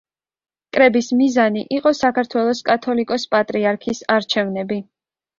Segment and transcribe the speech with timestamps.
[0.75, 4.79] კრების მიზანი იყო საქართველოს კათოლიკოს-პატრიარქის არჩევნები.